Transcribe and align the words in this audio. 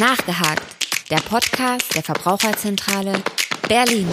Nachgehakt, 0.00 0.64
der 1.10 1.18
Podcast 1.18 1.94
der 1.94 2.02
Verbraucherzentrale 2.02 3.12
Berlin. 3.68 4.08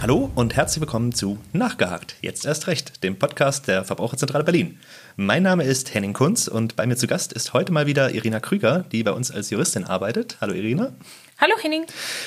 Hallo 0.00 0.30
und 0.36 0.54
herzlich 0.54 0.80
willkommen 0.80 1.12
zu 1.12 1.36
Nachgehakt, 1.52 2.14
jetzt 2.20 2.46
erst 2.46 2.68
recht, 2.68 3.02
dem 3.02 3.18
Podcast 3.18 3.66
der 3.66 3.84
Verbraucherzentrale 3.84 4.44
Berlin. 4.44 4.78
Mein 5.16 5.42
Name 5.42 5.64
ist 5.64 5.92
Henning 5.92 6.12
Kunz 6.12 6.46
und 6.46 6.76
bei 6.76 6.86
mir 6.86 6.94
zu 6.94 7.08
Gast 7.08 7.32
ist 7.32 7.52
heute 7.52 7.72
mal 7.72 7.88
wieder 7.88 8.14
Irina 8.14 8.38
Krüger, 8.38 8.84
die 8.92 9.02
bei 9.02 9.10
uns 9.10 9.32
als 9.32 9.50
Juristin 9.50 9.82
arbeitet. 9.82 10.36
Hallo 10.40 10.54
Irina. 10.54 10.92
Hallo 11.38 11.54
Henning. 11.60 11.84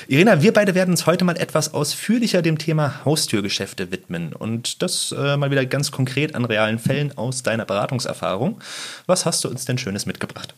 Irina, 0.09 0.41
wir 0.41 0.51
beide 0.51 0.75
werden 0.75 0.91
uns 0.91 1.05
heute 1.05 1.23
mal 1.23 1.37
etwas 1.37 1.73
ausführlicher 1.73 2.41
dem 2.41 2.57
Thema 2.57 3.05
Haustürgeschäfte 3.05 3.89
widmen 3.91 4.33
und 4.33 4.81
das 4.81 5.15
äh, 5.17 5.37
mal 5.37 5.49
wieder 5.49 5.65
ganz 5.65 5.91
konkret 5.91 6.35
an 6.35 6.43
realen 6.43 6.77
Fällen 6.77 7.17
aus 7.17 7.41
deiner 7.41 7.63
Beratungserfahrung. 7.63 8.59
Was 9.05 9.25
hast 9.25 9.43
du 9.45 9.47
uns 9.47 9.63
denn 9.63 9.77
Schönes 9.77 10.05
mitgebracht? 10.05 10.53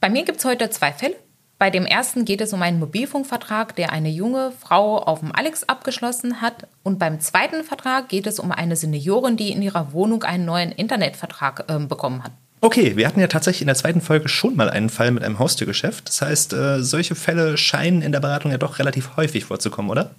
Bei 0.00 0.08
mir 0.08 0.24
gibt 0.24 0.38
es 0.38 0.44
heute 0.44 0.70
zwei 0.70 0.92
Fälle. 0.92 1.16
Bei 1.58 1.70
dem 1.70 1.84
ersten 1.84 2.24
geht 2.24 2.40
es 2.40 2.52
um 2.52 2.62
einen 2.62 2.78
Mobilfunkvertrag, 2.78 3.74
der 3.74 3.90
eine 3.90 4.08
junge 4.08 4.52
Frau 4.52 4.98
auf 4.98 5.20
dem 5.20 5.34
Alex 5.34 5.64
abgeschlossen 5.64 6.40
hat. 6.40 6.68
Und 6.84 7.00
beim 7.00 7.18
zweiten 7.18 7.64
Vertrag 7.64 8.08
geht 8.08 8.28
es 8.28 8.38
um 8.38 8.52
eine 8.52 8.76
Seniorin, 8.76 9.36
die 9.36 9.50
in 9.50 9.60
ihrer 9.60 9.92
Wohnung 9.92 10.22
einen 10.22 10.44
neuen 10.44 10.70
Internetvertrag 10.70 11.64
äh, 11.66 11.80
bekommen 11.80 12.22
hat. 12.22 12.30
Okay, 12.60 12.96
wir 12.96 13.08
hatten 13.08 13.18
ja 13.18 13.26
tatsächlich 13.26 13.62
in 13.62 13.66
der 13.66 13.74
zweiten 13.74 14.00
Folge 14.00 14.28
schon 14.28 14.54
mal 14.54 14.70
einen 14.70 14.88
Fall 14.88 15.10
mit 15.10 15.24
einem 15.24 15.40
Haustürgeschäft. 15.40 16.08
Das 16.08 16.22
heißt, 16.22 16.52
äh, 16.52 16.80
solche 16.80 17.16
Fälle 17.16 17.56
scheinen 17.56 18.02
in 18.02 18.12
der 18.12 18.20
Beratung 18.20 18.52
ja 18.52 18.58
doch 18.58 18.78
relativ 18.78 19.16
häufig 19.16 19.44
vorzukommen, 19.44 19.90
oder? 19.90 20.12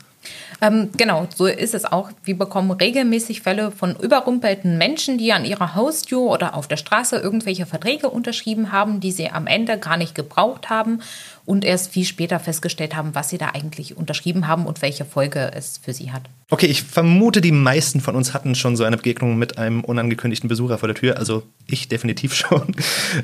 Ähm, 0.61 0.89
genau, 0.97 1.27
so 1.33 1.45
ist 1.45 1.73
es 1.73 1.85
auch. 1.85 2.11
Wir 2.23 2.37
bekommen 2.37 2.71
regelmäßig 2.71 3.41
Fälle 3.41 3.71
von 3.71 3.95
überrumpelten 3.95 4.77
Menschen, 4.77 5.17
die 5.17 5.31
an 5.31 5.45
ihrer 5.45 5.75
Haustür 5.75 6.21
oder 6.21 6.55
auf 6.55 6.67
der 6.67 6.77
Straße 6.77 7.17
irgendwelche 7.17 7.65
Verträge 7.65 8.09
unterschrieben 8.09 8.71
haben, 8.71 8.99
die 8.99 9.11
sie 9.11 9.29
am 9.29 9.47
Ende 9.47 9.77
gar 9.77 9.97
nicht 9.97 10.15
gebraucht 10.15 10.69
haben 10.69 11.01
und 11.49 11.65
erst 11.65 11.91
viel 11.91 12.05
später 12.05 12.39
festgestellt 12.39 12.95
haben, 12.95 13.15
was 13.15 13.29
sie 13.29 13.39
da 13.39 13.47
eigentlich 13.47 13.97
unterschrieben 13.97 14.47
haben 14.47 14.67
und 14.67 14.83
welche 14.83 15.03
Folge 15.03 15.51
es 15.55 15.79
für 15.83 15.93
sie 15.93 16.11
hat. 16.11 16.21
Okay, 16.51 16.67
ich 16.67 16.83
vermute, 16.83 17.41
die 17.41 17.51
meisten 17.51 18.01
von 18.01 18.15
uns 18.15 18.35
hatten 18.35 18.53
schon 18.53 18.75
so 18.75 18.83
eine 18.83 18.97
Begegnung 18.97 19.35
mit 19.35 19.57
einem 19.57 19.83
unangekündigten 19.83 20.47
Besucher 20.47 20.77
vor 20.77 20.87
der 20.87 20.95
Tür. 20.95 21.17
Also 21.17 21.41
ich 21.65 21.87
definitiv 21.87 22.35
schon. 22.35 22.75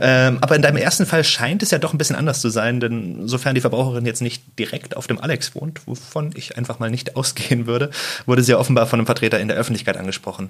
Ähm, 0.01 0.39
aber 0.41 0.55
in 0.55 0.63
deinem 0.63 0.77
ersten 0.77 1.05
Fall 1.05 1.23
scheint 1.23 1.61
es 1.61 1.69
ja 1.69 1.77
doch 1.77 1.93
ein 1.93 1.99
bisschen 1.99 2.15
anders 2.15 2.41
zu 2.41 2.49
sein, 2.49 2.79
denn 2.79 3.27
sofern 3.27 3.53
die 3.53 3.61
Verbraucherin 3.61 4.07
jetzt 4.07 4.23
nicht 4.23 4.43
direkt 4.57 4.97
auf 4.97 5.05
dem 5.05 5.19
Alex 5.19 5.53
wohnt, 5.53 5.85
wovon 5.85 6.31
ich 6.35 6.57
einfach 6.57 6.79
mal 6.79 6.84
nicht 6.89 7.15
ausgehen 7.15 7.67
würde, 7.67 7.91
wurde 8.25 8.43
sie 8.43 8.51
ja 8.51 8.57
offenbar 8.57 8.87
von 8.87 8.99
einem 8.99 9.05
Vertreter 9.05 9.39
in 9.39 9.47
der 9.47 9.57
Öffentlichkeit 9.57 9.97
angesprochen. 9.97 10.49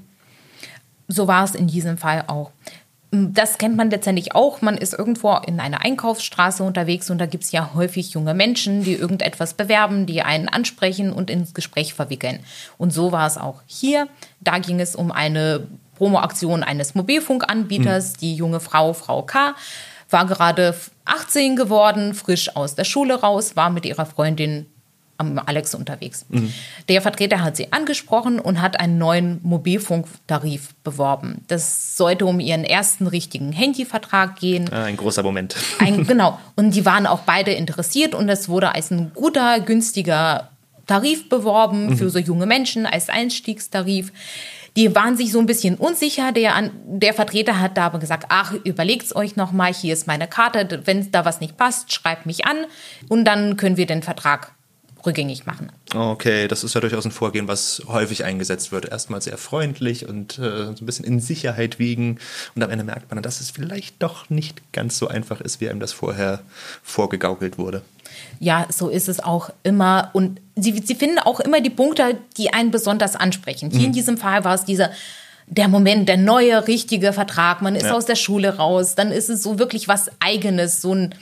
So 1.07 1.27
war 1.27 1.43
es 1.43 1.55
in 1.55 1.67
diesem 1.67 1.97
Fall 1.97 2.23
auch. 2.27 2.51
Das 3.11 3.57
kennt 3.57 3.77
man 3.77 3.89
letztendlich 3.89 4.35
auch. 4.35 4.61
Man 4.61 4.77
ist 4.77 4.93
irgendwo 4.93 5.37
in 5.37 5.59
einer 5.59 5.81
Einkaufsstraße 5.85 6.63
unterwegs 6.63 7.09
und 7.09 7.19
da 7.19 7.27
gibt 7.27 7.45
es 7.45 7.51
ja 7.51 7.71
häufig 7.73 8.11
junge 8.11 8.33
Menschen, 8.33 8.83
die 8.83 8.95
irgendetwas 8.95 9.53
bewerben, 9.53 10.05
die 10.05 10.21
einen 10.21 10.49
ansprechen 10.49 11.13
und 11.13 11.29
ins 11.29 11.53
Gespräch 11.53 11.93
verwickeln. 11.93 12.39
Und 12.77 12.91
so 12.91 13.11
war 13.11 13.27
es 13.27 13.37
auch 13.37 13.61
hier. 13.67 14.09
Da 14.41 14.57
ging 14.57 14.81
es 14.81 14.95
um 14.95 15.11
eine 15.11 15.67
Promoaktion 15.95 16.63
eines 16.63 16.95
Mobilfunkanbieters. 16.95 18.13
Mhm. 18.13 18.17
Die 18.17 18.35
junge 18.35 18.59
Frau, 18.59 18.93
Frau 18.93 19.21
K., 19.21 19.55
war 20.09 20.25
gerade 20.27 20.75
18 21.05 21.55
geworden, 21.55 22.13
frisch 22.13 22.55
aus 22.55 22.75
der 22.75 22.83
Schule 22.83 23.15
raus, 23.15 23.55
war 23.55 23.69
mit 23.69 23.85
ihrer 23.85 24.05
Freundin 24.05 24.67
am 25.17 25.39
Alex 25.39 25.75
unterwegs. 25.75 26.25
Mhm. 26.29 26.53
Der 26.89 27.01
Vertreter 27.01 27.41
hat 27.41 27.55
sie 27.55 27.71
angesprochen 27.71 28.39
und 28.39 28.61
hat 28.61 28.79
einen 28.79 28.97
neuen 28.97 29.39
Mobilfunktarif 29.43 30.73
beworben. 30.83 31.41
Das 31.47 31.97
sollte 31.97 32.25
um 32.25 32.39
ihren 32.39 32.63
ersten 32.63 33.07
richtigen 33.07 33.51
Handyvertrag 33.51 34.35
gehen. 34.37 34.69
Ah, 34.71 34.83
ein 34.83 34.97
großer 34.97 35.23
Moment. 35.23 35.55
Ein, 35.79 36.03
genau. 36.07 36.39
Und 36.55 36.75
die 36.75 36.85
waren 36.85 37.07
auch 37.07 37.21
beide 37.21 37.51
interessiert 37.51 38.15
und 38.15 38.29
es 38.29 38.49
wurde 38.49 38.75
als 38.75 38.91
ein 38.91 39.11
guter, 39.13 39.59
günstiger 39.59 40.49
Tarif 40.85 41.29
beworben 41.29 41.87
mhm. 41.87 41.97
für 41.97 42.09
so 42.09 42.19
junge 42.19 42.45
Menschen 42.45 42.85
als 42.85 43.09
Einstiegstarif. 43.09 44.11
Die 44.75 44.93
waren 44.93 45.15
sich 45.15 45.31
so 45.31 45.39
ein 45.39 45.45
bisschen 45.45 45.75
unsicher. 45.75 46.33
Der, 46.33 46.69
der 46.85 47.13
Vertreter 47.13 47.59
hat 47.61 47.77
da 47.77 47.85
aber 47.85 47.99
gesagt, 47.99 48.25
ach, 48.29 48.53
überlegt's 48.65 49.15
euch 49.15 49.37
nochmal, 49.37 49.73
hier 49.73 49.93
ist 49.93 50.05
meine 50.05 50.27
Karte, 50.27 50.81
wenn 50.83 51.11
da 51.11 51.23
was 51.23 51.39
nicht 51.39 51.55
passt, 51.55 51.93
schreibt 51.93 52.25
mich 52.25 52.45
an 52.45 52.57
und 53.07 53.23
dann 53.25 53.55
können 53.55 53.77
wir 53.77 53.85
den 53.85 54.03
Vertrag 54.03 54.54
rückgängig 55.05 55.45
machen. 55.45 55.71
Okay, 55.93 56.47
das 56.47 56.63
ist 56.63 56.75
ja 56.75 56.81
durchaus 56.81 57.05
ein 57.05 57.11
Vorgehen, 57.11 57.47
was 57.47 57.81
häufig 57.87 58.23
eingesetzt 58.23 58.71
wird. 58.71 58.85
Erstmal 58.85 59.21
sehr 59.21 59.37
freundlich 59.37 60.07
und 60.07 60.37
äh, 60.39 60.65
so 60.65 60.75
ein 60.81 60.85
bisschen 60.85 61.05
in 61.05 61.19
Sicherheit 61.19 61.79
wiegen. 61.79 62.19
Und 62.55 62.63
am 62.63 62.69
Ende 62.69 62.83
merkt 62.83 63.11
man, 63.11 63.21
dass 63.21 63.41
es 63.41 63.51
vielleicht 63.51 64.01
doch 64.01 64.29
nicht 64.29 64.71
ganz 64.73 64.97
so 64.97 65.07
einfach 65.07 65.41
ist, 65.41 65.61
wie 65.61 65.69
einem 65.69 65.79
das 65.79 65.93
vorher 65.93 66.41
vorgegaukelt 66.83 67.57
wurde. 67.57 67.81
Ja, 68.39 68.67
so 68.69 68.89
ist 68.89 69.09
es 69.09 69.19
auch 69.19 69.49
immer. 69.63 70.09
Und 70.13 70.39
sie, 70.55 70.81
sie 70.83 70.95
finden 70.95 71.19
auch 71.19 71.39
immer 71.39 71.61
die 71.61 71.69
Punkte, 71.69 72.17
die 72.37 72.53
einen 72.53 72.71
besonders 72.71 73.15
ansprechen. 73.15 73.69
Hier 73.69 73.79
mhm. 73.79 73.85
in 73.85 73.93
diesem 73.93 74.17
Fall 74.17 74.43
war 74.43 74.55
es 74.55 74.65
dieser 74.65 74.91
der 75.47 75.67
Moment, 75.67 76.09
der 76.09 76.17
neue, 76.17 76.67
richtige 76.67 77.13
Vertrag. 77.13 77.61
Man 77.61 77.75
ist 77.75 77.85
ja. 77.85 77.93
aus 77.93 78.05
der 78.05 78.15
Schule 78.15 78.57
raus. 78.57 78.95
Dann 78.95 79.11
ist 79.11 79.29
es 79.29 79.43
so 79.43 79.59
wirklich 79.59 79.87
was 79.87 80.09
Eigenes, 80.19 80.81
so 80.81 80.93
ein 80.93 81.15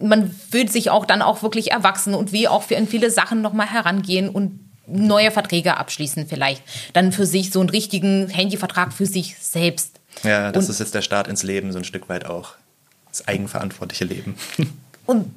man 0.00 0.30
fühlt 0.30 0.72
sich 0.72 0.90
auch 0.90 1.04
dann 1.04 1.22
auch 1.22 1.42
wirklich 1.42 1.72
erwachsen 1.72 2.14
und 2.14 2.32
wie 2.32 2.48
auch 2.48 2.62
für 2.62 2.74
in 2.74 2.88
viele 2.88 3.10
Sachen 3.10 3.42
nochmal 3.42 3.66
herangehen 3.66 4.28
und 4.28 4.60
neue 4.86 5.30
Verträge 5.30 5.76
abschließen 5.76 6.26
vielleicht. 6.26 6.62
Dann 6.92 7.12
für 7.12 7.26
sich 7.26 7.50
so 7.50 7.60
einen 7.60 7.70
richtigen 7.70 8.28
Handyvertrag 8.28 8.92
für 8.92 9.06
sich 9.06 9.36
selbst. 9.40 10.00
Ja, 10.24 10.50
das 10.50 10.64
und, 10.64 10.70
ist 10.70 10.80
jetzt 10.80 10.94
der 10.94 11.02
Start 11.02 11.28
ins 11.28 11.42
Leben, 11.42 11.72
so 11.72 11.78
ein 11.78 11.84
Stück 11.84 12.08
weit 12.08 12.26
auch. 12.26 12.54
Das 13.08 13.26
eigenverantwortliche 13.28 14.04
Leben. 14.04 14.36
Und 15.06 15.30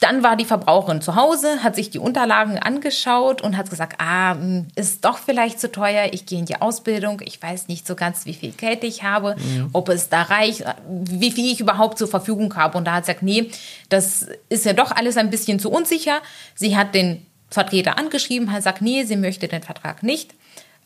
dann 0.00 0.22
war 0.22 0.36
die 0.36 0.44
Verbraucherin 0.44 1.00
zu 1.00 1.16
Hause, 1.16 1.62
hat 1.62 1.74
sich 1.74 1.90
die 1.90 1.98
Unterlagen 1.98 2.58
angeschaut 2.58 3.42
und 3.42 3.56
hat 3.56 3.68
gesagt, 3.68 3.96
ah, 3.98 4.34
hm, 4.34 4.68
ist 4.76 5.04
doch 5.04 5.18
vielleicht 5.18 5.58
zu 5.58 5.72
teuer, 5.72 6.08
ich 6.12 6.24
gehe 6.24 6.38
in 6.38 6.44
die 6.44 6.60
Ausbildung, 6.60 7.20
ich 7.24 7.42
weiß 7.42 7.66
nicht 7.68 7.86
so 7.86 7.96
ganz, 7.96 8.24
wie 8.24 8.34
viel 8.34 8.52
Geld 8.52 8.84
ich 8.84 9.02
habe, 9.02 9.34
mhm. 9.36 9.70
ob 9.72 9.88
es 9.88 10.08
da 10.08 10.22
reicht, 10.22 10.64
wie 10.88 11.32
viel 11.32 11.50
ich 11.52 11.60
überhaupt 11.60 11.98
zur 11.98 12.08
Verfügung 12.08 12.54
habe. 12.54 12.78
Und 12.78 12.84
da 12.84 12.94
hat 12.94 13.06
sie 13.06 13.12
gesagt, 13.12 13.24
nee, 13.24 13.50
das 13.88 14.26
ist 14.48 14.64
ja 14.64 14.72
doch 14.72 14.92
alles 14.92 15.16
ein 15.16 15.30
bisschen 15.30 15.58
zu 15.58 15.70
unsicher. 15.70 16.20
Sie 16.54 16.76
hat 16.76 16.94
den 16.94 17.26
Vertreter 17.50 17.98
angeschrieben, 17.98 18.50
hat 18.50 18.58
gesagt, 18.58 18.82
nee, 18.82 19.02
sie 19.04 19.16
möchte 19.16 19.48
den 19.48 19.62
Vertrag 19.62 20.02
nicht 20.02 20.34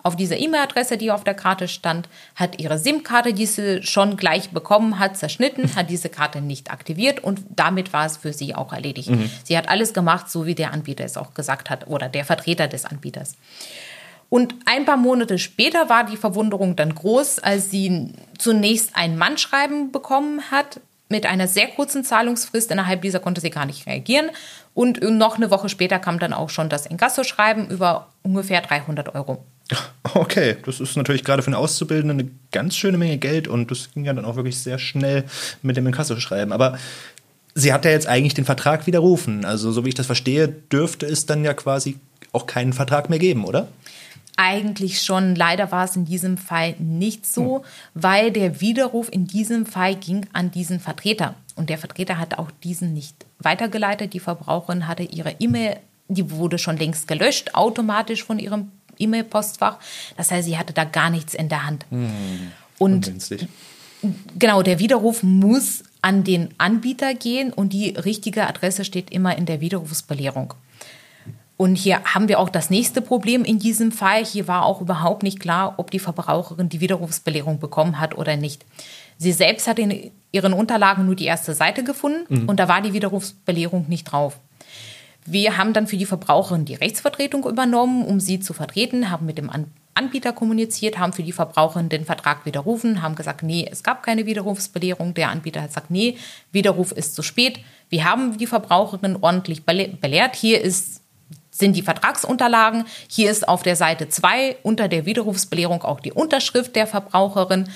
auf 0.02 0.16
dieser 0.16 0.38
E-Mail-Adresse, 0.38 0.96
die 0.96 1.10
auf 1.10 1.24
der 1.24 1.34
Karte 1.34 1.68
stand, 1.68 2.08
hat 2.34 2.60
ihre 2.60 2.78
SIM-Karte, 2.78 3.32
die 3.32 3.46
sie 3.46 3.82
schon 3.82 4.16
gleich 4.16 4.50
bekommen 4.50 4.98
hat, 4.98 5.16
zerschnitten, 5.16 5.74
hat 5.76 5.90
diese 5.90 6.08
Karte 6.08 6.40
nicht 6.40 6.70
aktiviert 6.70 7.22
und 7.22 7.40
damit 7.50 7.92
war 7.92 8.06
es 8.06 8.16
für 8.16 8.32
sie 8.32 8.54
auch 8.54 8.72
erledigt. 8.72 9.10
Mhm. 9.10 9.30
Sie 9.44 9.56
hat 9.56 9.68
alles 9.68 9.94
gemacht, 9.94 10.30
so 10.30 10.46
wie 10.46 10.54
der 10.54 10.72
Anbieter 10.72 11.04
es 11.04 11.16
auch 11.16 11.34
gesagt 11.34 11.70
hat 11.70 11.86
oder 11.86 12.08
der 12.08 12.24
Vertreter 12.24 12.68
des 12.68 12.84
Anbieters. 12.84 13.36
Und 14.28 14.54
ein 14.64 14.86
paar 14.86 14.96
Monate 14.96 15.38
später 15.38 15.90
war 15.90 16.04
die 16.04 16.16
Verwunderung 16.16 16.74
dann 16.74 16.94
groß, 16.94 17.40
als 17.40 17.70
sie 17.70 18.14
zunächst 18.38 18.96
ein 18.96 19.18
Mannschreiben 19.18 19.92
bekommen 19.92 20.40
hat 20.50 20.80
mit 21.10 21.26
einer 21.26 21.46
sehr 21.46 21.68
kurzen 21.68 22.02
Zahlungsfrist. 22.02 22.70
Innerhalb 22.70 23.02
dieser 23.02 23.20
konnte 23.20 23.42
sie 23.42 23.50
gar 23.50 23.66
nicht 23.66 23.86
reagieren. 23.86 24.30
Und 24.72 25.02
noch 25.02 25.36
eine 25.36 25.50
Woche 25.50 25.68
später 25.68 25.98
kam 25.98 26.18
dann 26.18 26.32
auch 26.32 26.48
schon 26.48 26.70
das 26.70 26.86
Inkasso-Schreiben 26.86 27.68
über 27.68 28.08
ungefähr 28.22 28.62
300 28.62 29.14
Euro. 29.14 29.44
Okay, 30.14 30.56
das 30.64 30.80
ist 30.80 30.96
natürlich 30.96 31.24
gerade 31.24 31.42
für 31.42 31.48
einen 31.48 31.54
Auszubildenden 31.54 32.20
eine 32.20 32.30
ganz 32.50 32.76
schöne 32.76 32.98
Menge 32.98 33.18
Geld 33.18 33.48
und 33.48 33.70
das 33.70 33.90
ging 33.92 34.04
ja 34.04 34.12
dann 34.12 34.24
auch 34.24 34.36
wirklich 34.36 34.58
sehr 34.58 34.78
schnell 34.78 35.24
mit 35.62 35.76
dem 35.76 35.86
Inkasso-Schreiben. 35.86 36.52
Aber 36.52 36.78
sie 37.54 37.72
hat 37.72 37.84
ja 37.84 37.90
jetzt 37.90 38.06
eigentlich 38.06 38.34
den 38.34 38.44
Vertrag 38.44 38.86
widerrufen. 38.86 39.44
Also, 39.44 39.72
so 39.72 39.84
wie 39.84 39.90
ich 39.90 39.94
das 39.94 40.06
verstehe, 40.06 40.48
dürfte 40.48 41.06
es 41.06 41.26
dann 41.26 41.44
ja 41.44 41.54
quasi 41.54 41.98
auch 42.32 42.46
keinen 42.46 42.72
Vertrag 42.72 43.10
mehr 43.10 43.18
geben, 43.18 43.44
oder? 43.44 43.68
Eigentlich 44.36 45.02
schon. 45.02 45.34
Leider 45.34 45.70
war 45.70 45.84
es 45.84 45.94
in 45.94 46.06
diesem 46.06 46.38
Fall 46.38 46.74
nicht 46.78 47.26
so, 47.26 47.58
hm. 47.58 47.64
weil 47.94 48.32
der 48.32 48.60
Widerruf 48.60 49.08
in 49.12 49.26
diesem 49.26 49.66
Fall 49.66 49.94
ging 49.96 50.26
an 50.32 50.50
diesen 50.50 50.80
Vertreter. 50.80 51.34
Und 51.54 51.68
der 51.68 51.78
Vertreter 51.78 52.18
hatte 52.18 52.38
auch 52.38 52.50
diesen 52.64 52.94
nicht 52.94 53.26
weitergeleitet. 53.38 54.14
Die 54.14 54.20
Verbraucherin 54.20 54.88
hatte 54.88 55.02
ihre 55.02 55.36
E-Mail, 55.38 55.76
die 56.08 56.30
wurde 56.30 56.58
schon 56.58 56.78
längst 56.78 57.08
gelöscht, 57.08 57.54
automatisch 57.54 58.24
von 58.24 58.38
ihrem 58.38 58.70
E-Mail-Postfach. 58.98 59.78
Das 60.16 60.30
heißt, 60.30 60.46
sie 60.46 60.58
hatte 60.58 60.72
da 60.72 60.84
gar 60.84 61.10
nichts 61.10 61.34
in 61.34 61.48
der 61.48 61.66
Hand. 61.66 61.86
Hm, 61.90 62.52
und 62.78 63.12
genau, 64.38 64.62
der 64.62 64.78
Widerruf 64.78 65.22
muss 65.22 65.84
an 66.00 66.24
den 66.24 66.48
Anbieter 66.58 67.14
gehen 67.14 67.52
und 67.52 67.72
die 67.72 67.90
richtige 67.90 68.46
Adresse 68.46 68.84
steht 68.84 69.10
immer 69.10 69.36
in 69.36 69.46
der 69.46 69.60
Widerrufsbelehrung. 69.60 70.54
Und 71.56 71.76
hier 71.76 72.02
haben 72.02 72.26
wir 72.28 72.40
auch 72.40 72.48
das 72.48 72.70
nächste 72.70 73.00
Problem 73.00 73.44
in 73.44 73.60
diesem 73.60 73.92
Fall. 73.92 74.24
Hier 74.24 74.48
war 74.48 74.64
auch 74.64 74.80
überhaupt 74.80 75.22
nicht 75.22 75.38
klar, 75.38 75.74
ob 75.76 75.92
die 75.92 76.00
Verbraucherin 76.00 76.68
die 76.68 76.80
Widerrufsbelehrung 76.80 77.60
bekommen 77.60 78.00
hat 78.00 78.18
oder 78.18 78.36
nicht. 78.36 78.64
Sie 79.16 79.30
selbst 79.30 79.68
hat 79.68 79.78
in 79.78 80.10
ihren 80.32 80.54
Unterlagen 80.54 81.06
nur 81.06 81.14
die 81.14 81.26
erste 81.26 81.54
Seite 81.54 81.84
gefunden 81.84 82.24
mhm. 82.28 82.48
und 82.48 82.58
da 82.58 82.66
war 82.66 82.82
die 82.82 82.92
Widerrufsbelehrung 82.92 83.84
nicht 83.88 84.04
drauf. 84.04 84.38
Wir 85.24 85.56
haben 85.56 85.72
dann 85.72 85.86
für 85.86 85.96
die 85.96 86.06
Verbraucherin 86.06 86.64
die 86.64 86.74
Rechtsvertretung 86.74 87.46
übernommen, 87.46 88.04
um 88.04 88.18
sie 88.18 88.40
zu 88.40 88.52
vertreten, 88.52 89.10
haben 89.10 89.26
mit 89.26 89.38
dem 89.38 89.50
Anbieter 89.94 90.32
kommuniziert, 90.32 90.98
haben 90.98 91.12
für 91.12 91.22
die 91.22 91.32
Verbraucherin 91.32 91.88
den 91.88 92.04
Vertrag 92.04 92.44
widerrufen, 92.46 93.02
haben 93.02 93.14
gesagt, 93.14 93.42
nee, 93.42 93.68
es 93.70 93.82
gab 93.82 94.02
keine 94.02 94.26
Widerrufsbelehrung. 94.26 95.14
Der 95.14 95.30
Anbieter 95.30 95.60
hat 95.60 95.68
gesagt, 95.68 95.90
nee, 95.90 96.16
Widerruf 96.50 96.92
ist 96.92 97.14
zu 97.14 97.22
spät. 97.22 97.60
Wir 97.88 98.04
haben 98.04 98.38
die 98.38 98.46
Verbraucherin 98.46 99.18
ordentlich 99.20 99.64
belehrt. 99.64 100.34
Hier 100.34 100.60
ist, 100.60 101.02
sind 101.50 101.76
die 101.76 101.82
Vertragsunterlagen. 101.82 102.84
Hier 103.06 103.30
ist 103.30 103.46
auf 103.46 103.62
der 103.62 103.76
Seite 103.76 104.08
2 104.08 104.56
unter 104.62 104.88
der 104.88 105.04
Widerrufsbelehrung 105.04 105.82
auch 105.82 106.00
die 106.00 106.12
Unterschrift 106.12 106.74
der 106.74 106.86
Verbraucherin. 106.86 107.68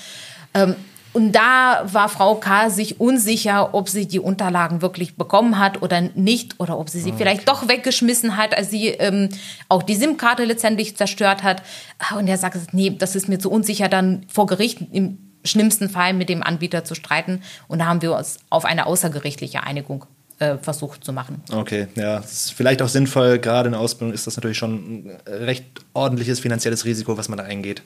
Ähm, 0.53 0.75
und 1.17 1.31
da 1.31 1.81
war 1.91 2.09
Frau 2.09 2.35
K. 2.35 2.69
sich 2.69 2.99
unsicher, 2.99 3.73
ob 3.73 3.89
sie 3.89 4.07
die 4.07 4.19
Unterlagen 4.19 4.83
wirklich 4.83 5.15
bekommen 5.15 5.57
hat 5.57 5.81
oder 5.81 5.99
nicht 6.13 6.59
oder 6.59 6.77
ob 6.77 6.91
sie 6.91 6.99
sie 6.99 7.09
okay. 7.09 7.17
vielleicht 7.17 7.49
doch 7.49 7.67
weggeschmissen 7.67 8.37
hat, 8.37 8.55
als 8.55 8.69
sie 8.69 8.89
ähm, 8.89 9.29
auch 9.67 9.81
die 9.81 9.95
SIM-Karte 9.95 10.43
letztendlich 10.43 10.95
zerstört 10.95 11.41
hat. 11.41 11.63
Und 12.15 12.27
er 12.27 12.37
sagt, 12.37 12.71
nee, 12.71 12.91
das 12.95 13.15
ist 13.15 13.29
mir 13.29 13.39
zu 13.39 13.49
unsicher, 13.49 13.89
dann 13.89 14.27
vor 14.27 14.45
Gericht 14.45 14.77
im 14.91 15.17
schlimmsten 15.43 15.89
Fall 15.89 16.13
mit 16.13 16.29
dem 16.29 16.43
Anbieter 16.43 16.83
zu 16.83 16.93
streiten. 16.93 17.41
Und 17.67 17.79
da 17.79 17.87
haben 17.87 18.03
wir 18.03 18.15
uns 18.15 18.37
auf 18.51 18.63
eine 18.63 18.85
außergerichtliche 18.85 19.63
Einigung 19.63 20.05
äh, 20.37 20.57
versucht 20.59 21.03
zu 21.03 21.13
machen. 21.13 21.41
Okay, 21.51 21.87
ja, 21.95 22.17
das 22.17 22.31
ist 22.31 22.53
vielleicht 22.53 22.83
auch 22.83 22.89
sinnvoll. 22.89 23.39
Gerade 23.39 23.69
in 23.69 23.71
der 23.71 23.81
Ausbildung 23.81 24.13
ist 24.13 24.27
das 24.27 24.37
natürlich 24.37 24.59
schon 24.59 24.75
ein 24.75 25.17
recht 25.25 25.65
ordentliches 25.95 26.39
finanzielles 26.39 26.85
Risiko, 26.85 27.17
was 27.17 27.27
man 27.27 27.39
da 27.39 27.43
eingeht. 27.43 27.81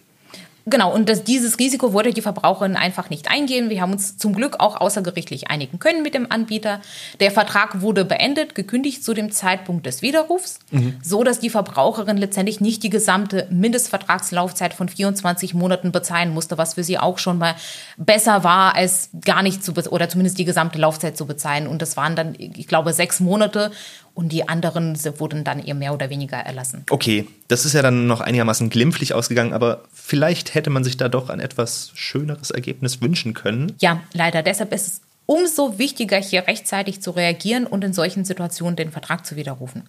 Genau, 0.65 0.93
und 0.93 1.09
das, 1.09 1.23
dieses 1.23 1.57
Risiko 1.59 1.93
wollte 1.93 2.13
die 2.13 2.21
Verbraucherin 2.21 2.75
einfach 2.75 3.09
nicht 3.09 3.29
eingehen. 3.29 3.69
Wir 3.69 3.81
haben 3.81 3.91
uns 3.91 4.17
zum 4.17 4.33
Glück 4.33 4.59
auch 4.59 4.79
außergerichtlich 4.79 5.49
einigen 5.49 5.79
können 5.79 6.03
mit 6.03 6.13
dem 6.13 6.31
Anbieter. 6.31 6.81
Der 7.19 7.31
Vertrag 7.31 7.81
wurde 7.81 8.05
beendet, 8.05 8.53
gekündigt 8.53 9.03
zu 9.03 9.13
dem 9.13 9.31
Zeitpunkt 9.31 9.85
des 9.85 10.01
Widerrufs, 10.01 10.59
mhm. 10.69 10.97
so 11.01 11.23
dass 11.23 11.39
die 11.39 11.49
Verbraucherin 11.49 12.17
letztendlich 12.17 12.61
nicht 12.61 12.83
die 12.83 12.89
gesamte 12.89 13.47
Mindestvertragslaufzeit 13.49 14.73
von 14.73 14.87
24 14.87 15.53
Monaten 15.53 15.91
bezahlen 15.91 16.33
musste, 16.33 16.57
was 16.57 16.75
für 16.75 16.83
sie 16.83 16.99
auch 16.99 17.17
schon 17.17 17.37
mal 17.37 17.55
besser 17.97 18.43
war, 18.43 18.75
als 18.75 19.09
gar 19.25 19.41
nicht 19.41 19.63
zu 19.63 19.71
oder 19.89 20.09
zumindest 20.09 20.37
die 20.37 20.45
gesamte 20.45 20.77
Laufzeit 20.77 21.17
zu 21.17 21.25
bezahlen. 21.25 21.67
Und 21.67 21.81
das 21.81 21.97
waren 21.97 22.15
dann, 22.15 22.35
ich 22.37 22.67
glaube, 22.67 22.93
sechs 22.93 23.19
Monate 23.19 23.71
und 24.13 24.31
die 24.31 24.47
anderen 24.47 24.97
wurden 25.19 25.43
dann 25.43 25.63
eher 25.63 25.75
mehr 25.75 25.93
oder 25.93 26.09
weniger 26.09 26.37
erlassen. 26.37 26.85
Okay, 26.89 27.27
das 27.47 27.65
ist 27.65 27.73
ja 27.73 27.81
dann 27.81 28.07
noch 28.07 28.21
einigermaßen 28.21 28.69
glimpflich 28.69 29.13
ausgegangen, 29.13 29.53
aber 29.53 29.83
vielleicht 29.93 30.53
hätte 30.53 30.69
man 30.69 30.83
sich 30.83 30.97
da 30.97 31.09
doch 31.09 31.29
ein 31.29 31.39
etwas 31.39 31.91
schöneres 31.95 32.51
Ergebnis 32.51 33.01
wünschen 33.01 33.33
können. 33.33 33.73
Ja, 33.79 34.01
leider. 34.13 34.43
Deshalb 34.43 34.73
ist 34.73 34.87
es 34.87 35.01
umso 35.25 35.79
wichtiger, 35.79 36.17
hier 36.17 36.47
rechtzeitig 36.47 37.01
zu 37.01 37.11
reagieren 37.11 37.65
und 37.65 37.83
in 37.83 37.93
solchen 37.93 38.25
Situationen 38.25 38.75
den 38.75 38.91
Vertrag 38.91 39.25
zu 39.25 39.35
widerrufen. 39.35 39.83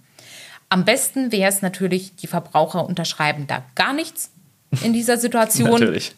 Am 0.68 0.84
besten 0.84 1.32
wäre 1.32 1.50
es 1.50 1.62
natürlich, 1.62 2.16
die 2.16 2.26
Verbraucher 2.26 2.86
unterschreiben 2.86 3.46
da 3.46 3.64
gar 3.74 3.92
nichts 3.92 4.30
in 4.82 4.92
dieser 4.92 5.16
Situation. 5.18 5.70
natürlich. 5.70 6.14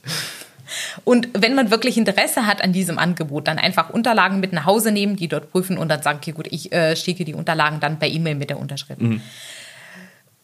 Und 1.04 1.28
wenn 1.32 1.54
man 1.54 1.70
wirklich 1.70 1.96
Interesse 1.96 2.46
hat 2.46 2.62
an 2.62 2.72
diesem 2.72 2.98
Angebot, 2.98 3.48
dann 3.48 3.58
einfach 3.58 3.90
Unterlagen 3.90 4.40
mit 4.40 4.52
nach 4.52 4.64
Hause 4.64 4.92
nehmen, 4.92 5.16
die 5.16 5.28
dort 5.28 5.50
prüfen 5.50 5.78
und 5.78 5.88
dann 5.88 6.02
sagen, 6.02 6.18
okay, 6.20 6.32
gut, 6.32 6.48
ich 6.50 6.72
äh, 6.72 6.96
schicke 6.96 7.24
die 7.24 7.34
Unterlagen 7.34 7.80
dann 7.80 7.98
per 7.98 8.08
E-Mail 8.08 8.34
mit 8.34 8.50
der 8.50 8.58
Unterschrift. 8.58 9.00
Mhm. 9.00 9.20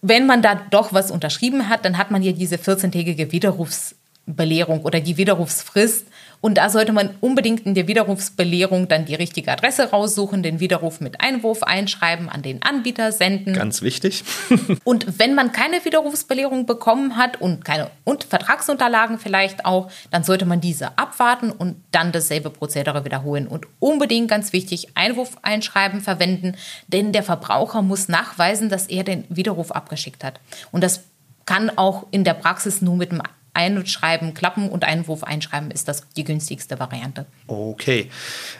Wenn 0.02 0.26
man 0.26 0.42
da 0.42 0.54
doch 0.70 0.92
was 0.92 1.10
unterschrieben 1.10 1.68
hat, 1.68 1.84
dann 1.84 1.98
hat 1.98 2.10
man 2.10 2.22
ja 2.22 2.32
diese 2.32 2.56
14-tägige 2.56 3.32
Widerrufsbelehrung 3.32 4.82
oder 4.82 5.00
die 5.00 5.16
Widerrufsfrist 5.16 6.06
und 6.40 6.56
da 6.56 6.70
sollte 6.70 6.92
man 6.92 7.10
unbedingt 7.20 7.66
in 7.66 7.74
der 7.74 7.86
Widerrufsbelehrung 7.86 8.88
dann 8.88 9.04
die 9.04 9.14
richtige 9.14 9.52
Adresse 9.52 9.90
raussuchen, 9.90 10.42
den 10.42 10.60
Widerruf 10.60 11.00
mit 11.00 11.20
Einwurf 11.20 11.62
einschreiben, 11.62 12.28
an 12.28 12.42
den 12.42 12.62
Anbieter 12.62 13.12
senden. 13.12 13.54
Ganz 13.54 13.82
wichtig. 13.82 14.24
und 14.84 15.18
wenn 15.18 15.34
man 15.34 15.52
keine 15.52 15.84
Widerrufsbelehrung 15.84 16.66
bekommen 16.66 17.16
hat 17.16 17.40
und 17.40 17.64
keine 17.64 17.90
und 18.04 18.24
Vertragsunterlagen 18.24 19.18
vielleicht 19.18 19.64
auch, 19.66 19.90
dann 20.10 20.24
sollte 20.24 20.46
man 20.46 20.60
diese 20.60 20.98
abwarten 20.98 21.50
und 21.50 21.76
dann 21.92 22.12
dasselbe 22.12 22.50
Prozedere 22.50 23.04
wiederholen. 23.04 23.46
Und 23.46 23.66
unbedingt 23.78 24.28
ganz 24.28 24.52
wichtig, 24.52 24.88
Einwurf 24.94 25.36
einschreiben 25.42 26.00
verwenden, 26.00 26.56
denn 26.88 27.12
der 27.12 27.22
Verbraucher 27.22 27.82
muss 27.82 28.08
nachweisen, 28.08 28.70
dass 28.70 28.86
er 28.86 29.04
den 29.04 29.24
Widerruf 29.28 29.72
abgeschickt 29.72 30.24
hat. 30.24 30.40
Und 30.72 30.82
das 30.82 31.02
kann 31.44 31.70
auch 31.76 32.06
in 32.10 32.24
der 32.24 32.34
Praxis 32.34 32.80
nur 32.80 32.96
mit 32.96 33.12
dem 33.12 33.20
Einschreiben, 33.52 34.34
Klappen 34.34 34.68
und 34.68 34.84
Einwurf 34.84 35.24
einschreiben 35.24 35.70
ist 35.70 35.88
das 35.88 36.08
die 36.16 36.24
günstigste 36.24 36.78
Variante. 36.78 37.26
Okay. 37.46 38.10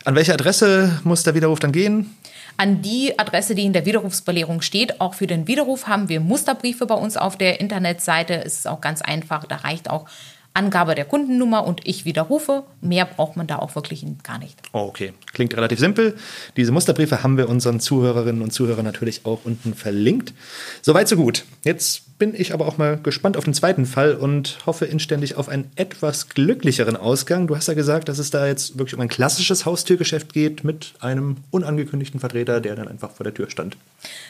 An 0.05 0.15
welche 0.15 0.35
Adresse 0.35 1.01
muss 1.05 1.23
der 1.23 1.35
Widerruf 1.35 1.61
dann 1.61 1.73
gehen? 1.73 2.17
An 2.57 2.83
die 2.83 3.19
Adresse, 3.19 3.55
die 3.55 3.65
in 3.65 3.73
der 3.73 3.87
Widerrufsbelehrung 3.87 4.61
steht. 4.61 5.01
Auch 5.01 5.15
für 5.15 5.27
den 5.27 5.47
Widerruf 5.47 5.87
haben 5.87 6.09
wir 6.09 6.21
Musterbriefe 6.21 6.87
bei 6.87 6.95
uns 6.95 7.17
auf 7.17 7.39
der 7.39 7.61
Internetseite. 7.61 8.45
Es 8.45 8.59
ist 8.59 8.69
auch 8.69 8.81
ganz 8.81 9.01
einfach. 9.01 9.45
Da 9.45 9.57
reicht 9.57 9.89
auch 9.89 10.07
Angabe 10.53 10.95
der 10.95 11.05
Kundennummer 11.05 11.67
und 11.67 11.87
ich 11.87 12.05
widerrufe. 12.05 12.65
Mehr 12.81 13.05
braucht 13.05 13.37
man 13.37 13.47
da 13.47 13.59
auch 13.59 13.75
wirklich 13.75 14.05
gar 14.23 14.39
nicht. 14.39 14.61
Okay, 14.73 15.13
klingt 15.33 15.57
relativ 15.57 15.79
simpel. 15.79 16.17
Diese 16.57 16.73
Musterbriefe 16.73 17.23
haben 17.23 17.37
wir 17.37 17.49
unseren 17.49 17.79
Zuhörerinnen 17.79 18.43
und 18.43 18.53
Zuhörern 18.53 18.85
natürlich 18.85 19.25
auch 19.25 19.41
unten 19.45 19.75
verlinkt. 19.75 20.35
Soweit, 20.83 21.09
so 21.09 21.17
gut. 21.17 21.45
Jetzt 21.63 22.19
bin 22.19 22.35
ich 22.35 22.53
aber 22.53 22.67
auch 22.67 22.79
mal 22.79 22.99
gespannt 22.99 23.37
auf 23.37 23.45
den 23.45 23.55
zweiten 23.55 23.87
Fall 23.87 24.15
und 24.15 24.59
hoffe 24.67 24.85
inständig 24.85 25.37
auf 25.37 25.49
einen 25.49 25.71
etwas 25.77 26.29
glücklicheren 26.29 26.97
Ausgang. 26.97 27.47
Du 27.47 27.57
hast 27.57 27.69
ja 27.69 27.75
gesagt, 27.75 28.09
dass 28.09 28.19
es 28.19 28.31
da 28.31 28.47
jetzt 28.47 28.79
wirklich 28.79 28.95
um 28.95 29.01
ein 29.01 29.09
klassisches 29.09 29.65
Haustürgeschäft 29.65 30.33
geht 30.33 30.63
mit 30.63 30.95
einem 31.01 31.39
unangekündigten 31.51 32.21
Vertreter, 32.21 32.61
der 32.61 32.77
dann 32.77 32.89
einfach 32.89 33.13
vor 33.13 33.25
der 33.25 33.33
Tür 33.33 33.49
stand. 33.51 33.77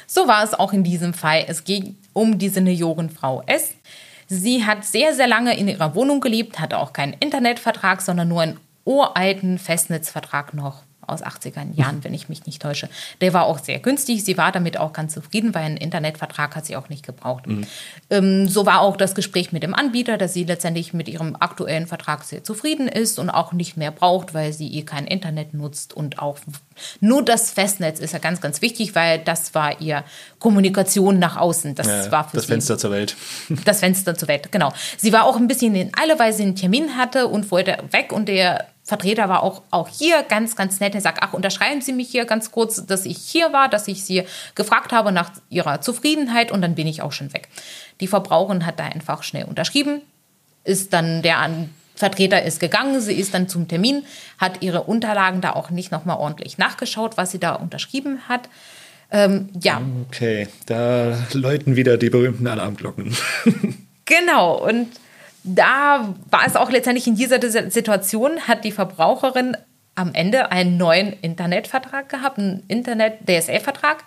So 0.07 0.29
war 0.29 0.45
es 0.45 0.55
auch 0.55 0.73
in 0.73 0.85
diesem 0.85 1.15
Fall. 1.15 1.45
Es 1.49 1.65
ging 1.65 1.97
um 2.13 2.39
die 2.39 2.49
Seniorenfrau 2.49 3.43
S 3.47 3.75
Sie 4.33 4.65
hat 4.65 4.85
sehr, 4.85 5.13
sehr 5.13 5.27
lange 5.27 5.59
in 5.59 5.67
ihrer 5.67 5.97
Wohnung 5.97 6.21
gelebt, 6.21 6.61
hatte 6.61 6.79
auch 6.79 6.93
keinen 6.93 7.15
Internetvertrag, 7.15 8.01
sondern 8.01 8.29
nur 8.29 8.43
einen 8.43 8.61
uralten 8.85 9.59
Festnetzvertrag 9.59 10.55
noch 10.55 10.85
aus 11.11 11.23
80er 11.23 11.75
Jahren, 11.75 12.03
wenn 12.05 12.15
ich 12.15 12.29
mich 12.29 12.47
nicht 12.47 12.63
täusche. 12.63 12.89
Der 13.21 13.33
war 13.33 13.47
auch 13.47 13.59
sehr 13.59 13.79
günstig. 13.79 14.25
Sie 14.25 14.39
war 14.39 14.53
damit 14.53 14.79
auch 14.79 14.93
ganz 14.93 15.15
zufrieden, 15.15 15.55
weil 15.55 15.65
einen 15.65 15.77
Internetvertrag 15.77 16.57
hat 16.57 16.67
sie 16.67 16.77
auch 16.77 16.89
nicht 16.89 17.05
gebraucht. 17.05 17.47
Mhm. 17.47 17.67
Ähm, 18.11 18.49
so 18.49 18.67
war 18.67 18.81
auch 18.81 18.97
das 18.97 19.15
Gespräch 19.15 19.53
mit 19.53 19.63
dem 19.63 19.75
Anbieter, 19.75 20.19
dass 20.19 20.35
sie 20.35 20.45
letztendlich 20.45 20.93
mit 20.93 21.09
ihrem 21.09 21.37
aktuellen 21.39 21.87
Vertrag 21.87 22.25
sehr 22.25 22.45
zufrieden 22.45 22.89
ist 22.89 23.19
und 23.19 23.31
auch 23.31 23.53
nicht 23.53 23.77
mehr 23.77 23.91
braucht, 23.91 24.35
weil 24.35 24.53
sie 24.53 24.67
ihr 24.67 24.85
kein 24.85 25.07
Internet 25.07 25.55
nutzt 25.55 25.95
und 25.95 26.19
auch 26.19 26.39
nur 27.01 27.25
das 27.25 27.51
Festnetz 27.51 28.01
ist 28.01 28.13
ja 28.13 28.19
ganz, 28.19 28.41
ganz 28.41 28.63
wichtig, 28.63 28.95
weil 28.95 29.19
das 29.19 29.55
war 29.55 29.81
ihr 29.81 30.05
Kommunikation 30.39 31.19
nach 31.19 31.37
außen. 31.37 31.75
Das 31.75 31.87
ja, 31.87 32.11
war 32.11 32.29
für 32.29 32.37
das 32.37 32.47
sie 32.47 32.53
Fenster 32.53 32.79
zur 32.79 32.91
Welt. 32.91 33.17
Das 33.65 33.81
Fenster 33.81 34.15
zur 34.15 34.29
Welt, 34.29 34.51
genau. 34.53 34.73
Sie 34.97 35.13
war 35.13 35.25
auch 35.25 35.37
ein 35.37 35.49
bisschen 35.49 35.75
in 35.75 35.93
Eile, 36.01 36.19
weil 36.19 36.33
sie 36.33 36.45
einen 36.45 36.57
Termin 36.57 36.97
hatte 36.97 37.29
und 37.29 37.51
wollte 37.51 37.79
weg 37.91 38.13
und 38.13 38.29
der 38.29 38.67
Vertreter 38.91 39.29
war 39.29 39.43
auch, 39.45 39.63
auch 39.71 39.89
hier 39.89 40.25
ganz, 40.25 40.57
ganz 40.57 40.81
nett. 40.81 40.95
Er 40.97 41.01
sagt, 41.01 41.23
ach, 41.23 41.33
unterschreiben 41.33 41.81
Sie 41.81 41.93
mich 41.93 42.11
hier 42.11 42.25
ganz 42.25 42.51
kurz, 42.51 42.85
dass 42.85 43.07
ich 43.07 43.19
hier 43.19 43.53
war, 43.53 43.69
dass 43.69 43.87
ich 43.87 44.05
Sie 44.05 44.25
gefragt 44.57 44.93
habe 44.93 45.13
nach 45.13 45.31
Ihrer 45.49 45.81
Zufriedenheit 45.81 46.51
und 46.51 46.61
dann 46.61 46.75
bin 46.75 46.89
ich 46.89 47.01
auch 47.01 47.13
schon 47.13 47.33
weg. 47.33 47.49
Die 48.01 48.09
Verbraucherin 48.09 48.67
hat 48.67 48.81
da 48.81 48.85
einfach 48.85 49.23
schnell 49.23 49.45
unterschrieben, 49.45 50.03
ist 50.65 50.93
dann 50.93 51.23
der 51.23 51.39
Vertreter 51.95 52.43
ist 52.43 52.59
gegangen, 52.59 53.01
sie 53.01 53.15
ist 53.15 53.33
dann 53.33 53.49
zum 53.49 53.69
Termin, 53.69 54.03
hat 54.39 54.63
ihre 54.63 54.83
Unterlagen 54.83 55.41
da 55.41 55.53
auch 55.53 55.71
nicht 55.71 55.93
nochmal 55.93 56.17
ordentlich 56.17 56.59
nachgeschaut, 56.59 57.17
was 57.17 57.31
sie 57.31 57.39
da 57.39 57.55
unterschrieben 57.55 58.21
hat. 58.29 58.49
Ähm, 59.13 59.51
ja. 59.61 59.81
Okay, 60.09 60.49
da 60.67 61.17
läuten 61.33 61.77
wieder 61.77 61.97
die 61.97 62.11
berühmten 62.11 62.47
Alarmglocken. 62.47 63.15
genau, 64.05 64.67
und 64.67 64.89
da 65.45 66.15
war 66.31 66.47
es 66.47 66.57
auch 66.57 66.71
letztendlich 66.71 67.07
in 67.07 67.17
dieser 67.17 67.41
Situation, 67.71 68.41
hat 68.47 68.65
die 68.65 68.73
Verbraucherin 68.73 69.57
am 69.95 70.15
Ende 70.15 70.51
einen 70.51 70.77
neuen 70.77 71.13
Internetvertrag 71.13 72.09
gehabt, 72.09 72.39
einen 72.39 72.63
Internet-DSL-Vertrag. 72.69 74.05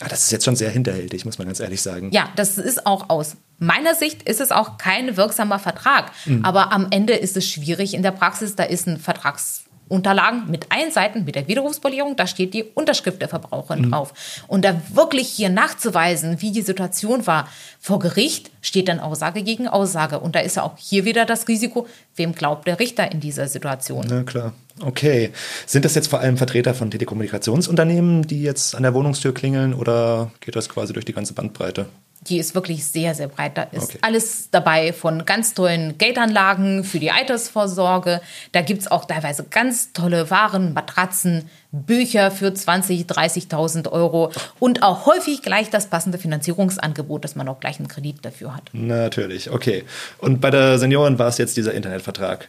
Ah, 0.00 0.08
das 0.08 0.24
ist 0.24 0.32
jetzt 0.32 0.44
schon 0.44 0.56
sehr 0.56 0.70
hinterhältig, 0.70 1.24
muss 1.24 1.38
man 1.38 1.46
ganz 1.46 1.60
ehrlich 1.60 1.80
sagen. 1.82 2.10
Ja, 2.12 2.28
das 2.36 2.58
ist 2.58 2.86
auch 2.86 3.08
aus 3.08 3.36
meiner 3.58 3.94
Sicht 3.94 4.22
ist 4.24 4.40
es 4.40 4.52
auch 4.52 4.76
kein 4.76 5.16
wirksamer 5.16 5.58
Vertrag. 5.58 6.12
Mhm. 6.26 6.44
Aber 6.44 6.72
am 6.72 6.88
Ende 6.90 7.14
ist 7.14 7.36
es 7.36 7.48
schwierig 7.48 7.94
in 7.94 8.02
der 8.02 8.10
Praxis. 8.10 8.56
Da 8.56 8.64
ist 8.64 8.86
ein 8.86 8.98
Vertrags 8.98 9.64
Unterlagen 9.88 10.50
mit 10.50 10.66
allen 10.72 10.90
Seiten, 10.90 11.24
mit 11.24 11.34
der 11.34 11.46
Widerrufsbelehrung, 11.46 12.16
da 12.16 12.26
steht 12.26 12.54
die 12.54 12.64
Unterschrift 12.64 13.20
der 13.20 13.28
Verbraucherin 13.28 13.86
mhm. 13.86 13.90
drauf. 13.92 14.12
Und 14.48 14.64
da 14.64 14.80
wirklich 14.92 15.28
hier 15.28 15.48
nachzuweisen, 15.48 16.40
wie 16.42 16.50
die 16.50 16.62
Situation 16.62 17.26
war, 17.26 17.48
vor 17.78 17.98
Gericht 17.98 18.50
steht 18.62 18.88
dann 18.88 18.98
Aussage 18.98 19.42
gegen 19.42 19.68
Aussage. 19.68 20.18
Und 20.18 20.34
da 20.34 20.40
ist 20.40 20.56
ja 20.56 20.64
auch 20.64 20.76
hier 20.76 21.04
wieder 21.04 21.24
das 21.24 21.46
Risiko, 21.48 21.86
wem 22.16 22.34
glaubt 22.34 22.66
der 22.66 22.80
Richter 22.80 23.12
in 23.12 23.20
dieser 23.20 23.46
Situation? 23.46 24.06
Na 24.08 24.22
klar. 24.22 24.52
Okay. 24.80 25.30
Sind 25.66 25.84
das 25.84 25.94
jetzt 25.94 26.08
vor 26.08 26.20
allem 26.20 26.36
Vertreter 26.36 26.74
von 26.74 26.90
Telekommunikationsunternehmen, 26.90 28.26
die 28.26 28.42
jetzt 28.42 28.74
an 28.74 28.82
der 28.82 28.92
Wohnungstür 28.92 29.32
klingeln 29.32 29.72
oder 29.72 30.30
geht 30.40 30.56
das 30.56 30.68
quasi 30.68 30.92
durch 30.92 31.04
die 31.04 31.12
ganze 31.12 31.32
Bandbreite? 31.32 31.86
Die 32.28 32.38
ist 32.38 32.54
wirklich 32.54 32.84
sehr, 32.86 33.14
sehr 33.14 33.28
breit. 33.28 33.56
Da 33.56 33.62
ist 33.64 33.90
Okay. 33.90 33.98
alles 34.02 34.48
dabei 34.50 34.92
von 34.92 35.24
ganz 35.24 35.54
tollen 35.54 35.96
Geldanlagen 35.98 36.84
für 36.84 36.98
die 36.98 37.10
Altersvorsorge. 37.10 38.20
Da 38.52 38.62
gibt's 38.62 38.88
auch 38.90 39.04
teilweise 39.04 39.44
ganz 39.44 39.92
tolle 39.92 40.30
Waren, 40.30 40.72
Matratzen, 40.74 41.48
Bücher 41.72 42.30
für 42.30 42.48
20.000, 42.48 43.06
30.000 43.06 43.90
Euro 43.92 44.32
und 44.58 44.82
auch 44.82 45.06
häufig 45.06 45.42
gleich 45.42 45.70
das 45.70 45.86
passende 45.86 46.18
Finanzierungsangebot, 46.18 47.24
dass 47.24 47.36
man 47.36 47.48
auch 47.48 47.60
gleich 47.60 47.78
einen 47.78 47.88
Kredit 47.88 48.24
dafür 48.24 48.54
hat. 48.56 48.70
Natürlich, 48.72 49.50
okay. 49.50 49.84
Und 50.18 50.40
bei 50.40 50.50
der 50.50 50.78
Senioren 50.78 51.18
war 51.18 51.28
es 51.28 51.38
jetzt 51.38 51.56
dieser 51.56 51.74
Internetvertrag. 51.74 52.48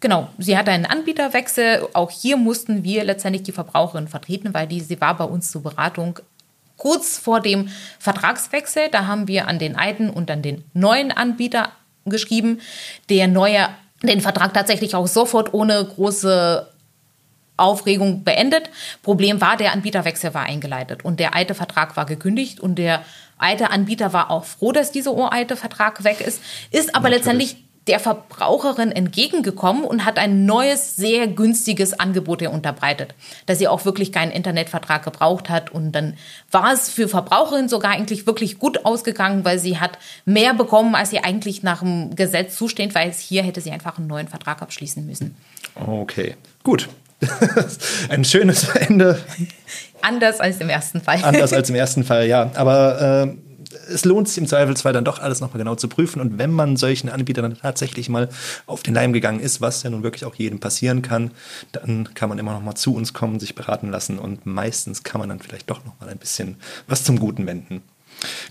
Genau, 0.00 0.28
sie 0.36 0.58
hatte 0.58 0.72
einen 0.72 0.84
Anbieterwechsel. 0.84 1.86
Auch 1.92 2.10
hier 2.10 2.36
mussten 2.36 2.82
wir 2.82 3.04
letztendlich 3.04 3.44
die 3.44 3.52
Verbraucherin 3.52 4.08
vertreten, 4.08 4.52
weil 4.52 4.66
die, 4.66 4.80
sie 4.80 5.00
war 5.00 5.16
bei 5.16 5.22
uns 5.24 5.52
zur 5.52 5.62
Beratung 5.62 6.18
kurz 6.82 7.16
vor 7.16 7.40
dem 7.40 7.68
Vertragswechsel. 8.00 8.88
Da 8.90 9.06
haben 9.06 9.28
wir 9.28 9.46
an 9.46 9.60
den 9.60 9.76
alten 9.76 10.10
und 10.10 10.28
an 10.32 10.42
den 10.42 10.64
neuen 10.74 11.12
Anbieter 11.12 11.70
geschrieben. 12.06 12.60
Der 13.08 13.28
neue 13.28 13.68
den 14.02 14.20
Vertrag 14.20 14.52
tatsächlich 14.52 14.96
auch 14.96 15.06
sofort 15.06 15.54
ohne 15.54 15.84
große 15.84 16.68
Aufregung 17.56 18.24
beendet. 18.24 18.68
Problem 19.04 19.40
war, 19.40 19.56
der 19.56 19.72
Anbieterwechsel 19.72 20.34
war 20.34 20.42
eingeleitet 20.42 21.04
und 21.04 21.20
der 21.20 21.36
alte 21.36 21.54
Vertrag 21.54 21.96
war 21.96 22.04
gekündigt 22.04 22.58
und 22.58 22.74
der 22.74 23.04
alte 23.38 23.70
Anbieter 23.70 24.12
war 24.12 24.32
auch 24.32 24.44
froh, 24.44 24.72
dass 24.72 24.90
dieser 24.90 25.12
uralte 25.12 25.56
Vertrag 25.56 26.02
weg 26.02 26.20
ist, 26.20 26.42
ist 26.72 26.96
aber 26.96 27.10
Natürlich. 27.10 27.18
letztendlich 27.18 27.56
der 27.88 27.98
Verbraucherin 27.98 28.92
entgegengekommen 28.92 29.84
und 29.84 30.04
hat 30.04 30.18
ein 30.18 30.46
neues, 30.46 30.94
sehr 30.94 31.26
günstiges 31.26 31.98
Angebot 31.98 32.40
ihr 32.40 32.52
unterbreitet, 32.52 33.14
dass 33.46 33.58
sie 33.58 33.66
auch 33.66 33.84
wirklich 33.84 34.12
keinen 34.12 34.30
Internetvertrag 34.30 35.04
gebraucht 35.04 35.50
hat. 35.50 35.70
Und 35.70 35.92
dann 35.92 36.16
war 36.50 36.72
es 36.72 36.88
für 36.88 37.08
Verbraucherin 37.08 37.68
sogar 37.68 37.92
eigentlich 37.92 38.26
wirklich 38.26 38.58
gut 38.58 38.84
ausgegangen, 38.84 39.44
weil 39.44 39.58
sie 39.58 39.80
hat 39.80 39.98
mehr 40.24 40.54
bekommen, 40.54 40.94
als 40.94 41.10
sie 41.10 41.18
eigentlich 41.18 41.62
nach 41.62 41.80
dem 41.80 42.14
Gesetz 42.14 42.56
zusteht, 42.56 42.94
weil 42.94 43.10
es 43.10 43.18
hier 43.18 43.42
hätte 43.42 43.60
sie 43.60 43.72
einfach 43.72 43.98
einen 43.98 44.06
neuen 44.06 44.28
Vertrag 44.28 44.62
abschließen 44.62 45.04
müssen. 45.04 45.36
Okay, 45.74 46.36
gut. 46.62 46.88
Ein 48.08 48.24
schönes 48.24 48.68
Ende, 48.70 49.20
Anders 50.02 50.40
als 50.40 50.60
im 50.60 50.68
ersten 50.68 51.00
Fall. 51.00 51.20
anders 51.22 51.52
als 51.52 51.70
im 51.70 51.76
ersten 51.76 52.02
Fall, 52.02 52.26
ja. 52.26 52.50
Aber 52.54 53.28
äh, 53.28 53.36
es 53.92 54.04
lohnt 54.04 54.28
sich 54.28 54.38
im 54.38 54.46
Zweifelsfall 54.46 54.92
dann 54.92 55.04
doch 55.04 55.18
alles 55.18 55.40
nochmal 55.40 55.58
genau 55.58 55.74
zu 55.74 55.88
prüfen. 55.88 56.20
Und 56.20 56.38
wenn 56.38 56.50
man 56.50 56.76
solchen 56.76 57.08
Anbietern 57.08 57.42
dann 57.42 57.58
tatsächlich 57.58 58.08
mal 58.08 58.28
auf 58.66 58.82
den 58.82 58.94
Leim 58.94 59.12
gegangen 59.12 59.40
ist, 59.40 59.60
was 59.60 59.82
ja 59.82 59.90
nun 59.90 60.02
wirklich 60.02 60.24
auch 60.24 60.34
jedem 60.34 60.60
passieren 60.60 61.02
kann, 61.02 61.30
dann 61.72 62.14
kann 62.14 62.28
man 62.28 62.38
immer 62.38 62.52
noch 62.52 62.62
mal 62.62 62.74
zu 62.74 62.94
uns 62.94 63.12
kommen, 63.12 63.40
sich 63.40 63.54
beraten 63.54 63.90
lassen 63.90 64.18
und 64.18 64.46
meistens 64.46 65.02
kann 65.02 65.18
man 65.18 65.28
dann 65.28 65.40
vielleicht 65.40 65.70
doch 65.70 65.84
noch 65.84 65.98
mal 66.00 66.08
ein 66.08 66.18
bisschen 66.18 66.56
was 66.86 67.04
zum 67.04 67.18
Guten 67.18 67.46
wenden. 67.46 67.82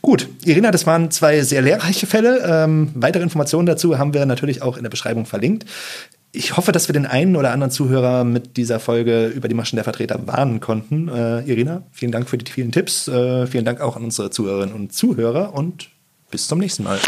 Gut, 0.02 0.28
Irina, 0.44 0.72
das 0.72 0.86
waren 0.86 1.12
zwei 1.12 1.42
sehr 1.42 1.62
lehrreiche 1.62 2.08
Fälle. 2.08 2.44
Ähm, 2.46 2.92
weitere 2.96 3.24
Informationen 3.24 3.66
dazu 3.66 3.98
haben 3.98 4.14
wir 4.14 4.26
natürlich 4.26 4.62
auch 4.62 4.78
in 4.78 4.84
der 4.84 4.90
Beschreibung 4.90 5.26
verlinkt. 5.26 5.66
Ich 6.34 6.56
hoffe, 6.56 6.72
dass 6.72 6.88
wir 6.88 6.94
den 6.94 7.06
einen 7.06 7.36
oder 7.36 7.52
anderen 7.52 7.72
Zuhörer 7.72 8.24
mit 8.24 8.56
dieser 8.56 8.80
Folge 8.80 9.28
über 9.28 9.50
die 9.50 9.56
Maschen 9.56 9.76
der 9.76 9.84
Vertreter 9.84 10.28
warnen 10.28 10.62
konnten. 10.62 11.10
Äh, 11.10 11.42
Irina, 11.42 11.84
vielen 11.92 12.14
Dank 12.14 12.30
für 12.30 12.38
die 12.38 12.50
vielen 12.50 12.72
Tipps. 12.72 13.10
Äh, 13.10 13.48
vielen 13.48 13.66
Dank 13.66 13.82
auch 13.82 13.98
an 13.98 14.04
unsere 14.06 14.30
Zuhörerinnen 14.30 14.74
und 14.74 14.94
Zuhörer 14.94 15.54
und 15.54 15.90
bis 16.30 16.48
zum 16.48 16.60
nächsten 16.60 16.84
Mal. 16.84 17.00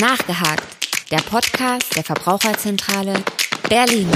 Nachgehakt. 0.00 0.64
Der 1.10 1.18
Podcast 1.18 1.94
der 1.96 2.04
Verbraucherzentrale 2.04 3.12
Berlin. 3.68 4.08